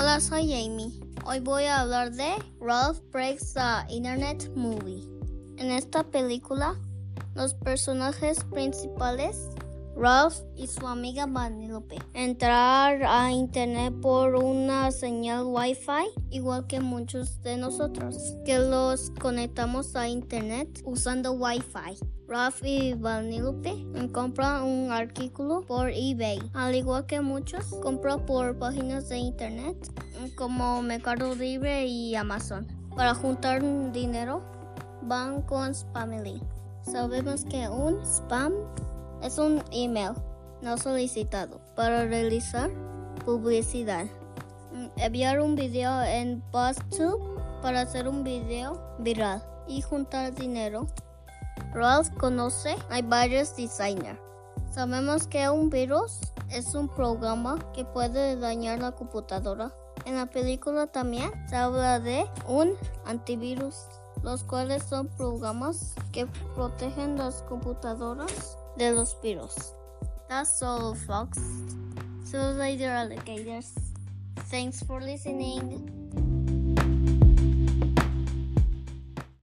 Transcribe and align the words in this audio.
Hola, 0.00 0.20
soy 0.20 0.54
Amy. 0.54 1.00
Hoy 1.24 1.40
voy 1.40 1.64
a 1.64 1.80
hablar 1.80 2.12
de 2.12 2.36
Ralph 2.60 3.00
Breaks 3.10 3.54
the 3.54 3.92
Internet 3.92 4.48
Movie. 4.54 5.02
En 5.56 5.72
esta 5.72 6.04
película, 6.04 6.76
los 7.34 7.54
personajes 7.54 8.44
principales, 8.44 9.48
Ralph 9.98 10.36
y 10.56 10.68
su 10.68 10.86
amiga 10.86 11.26
Vanellope, 11.26 11.98
entrar 12.14 13.02
a 13.04 13.32
internet 13.32 13.92
por 14.00 14.36
una 14.36 14.92
señal 14.92 15.46
Wi-Fi, 15.46 16.10
igual 16.30 16.68
que 16.68 16.80
muchos 16.80 17.42
de 17.42 17.56
nosotros, 17.56 18.16
que 18.44 18.60
los 18.60 19.10
conectamos 19.20 19.96
a 19.96 20.08
internet 20.08 20.82
usando 20.84 21.32
Wi-Fi. 21.32 21.98
Ralph 22.28 22.62
y 22.62 22.94
Vanellope 22.94 23.86
compran 24.12 24.62
un 24.62 24.92
artículo 24.92 25.62
por 25.66 25.90
eBay, 25.90 26.38
al 26.54 26.76
igual 26.76 27.06
que 27.06 27.20
muchos 27.20 27.64
compran 27.82 28.24
por 28.24 28.56
páginas 28.56 29.08
de 29.08 29.18
internet 29.18 29.76
como 30.36 30.80
Mercado 30.80 31.34
Libre 31.34 31.86
y 31.86 32.14
Amazon. 32.14 32.68
Para 32.94 33.14
juntar 33.14 33.62
dinero, 33.92 34.44
van 35.02 35.42
con 35.42 35.74
Spamily. 35.74 36.40
Sabemos 36.82 37.44
que 37.44 37.68
un 37.68 38.00
spam 38.04 38.52
es 39.22 39.38
un 39.38 39.62
email 39.72 40.12
no 40.62 40.76
solicitado 40.76 41.60
para 41.74 42.04
realizar 42.04 42.70
publicidad. 43.24 44.06
Enviar 44.96 45.40
un 45.40 45.54
video 45.54 46.02
en 46.02 46.42
BuzzTube 46.52 47.60
para 47.62 47.82
hacer 47.82 48.08
un 48.08 48.24
video 48.24 48.80
viral 48.98 49.42
y 49.66 49.82
juntar 49.82 50.34
dinero 50.34 50.86
Ralph 51.72 52.08
conoce 52.18 52.76
a 52.90 53.02
varios 53.02 53.54
designers. 53.56 54.18
Sabemos 54.70 55.26
que 55.26 55.48
un 55.48 55.70
virus 55.70 56.20
es 56.50 56.74
un 56.74 56.88
programa 56.88 57.58
que 57.72 57.84
puede 57.84 58.36
dañar 58.36 58.80
la 58.80 58.92
computadora. 58.92 59.72
En 60.04 60.16
la 60.16 60.26
película 60.26 60.86
también 60.86 61.30
se 61.48 61.56
habla 61.56 62.00
de 62.00 62.24
un 62.46 62.74
antivirus, 63.04 63.74
los 64.22 64.42
cuales 64.44 64.82
son 64.82 65.08
programas 65.16 65.94
que 66.12 66.26
protegen 66.54 67.16
las 67.16 67.42
computadoras 67.42 68.58
de 68.76 68.92
los 68.92 69.16
virus. 69.22 69.54
That's 70.28 70.62
all, 70.62 70.94
folks. 70.94 71.38
See 72.24 72.36
you 72.36 72.52
later, 72.58 72.90
alligators. 72.90 73.72
Thanks 74.50 74.82
for 74.84 75.00
listening. 75.00 76.27